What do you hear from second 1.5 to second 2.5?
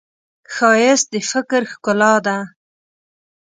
ښکلا ده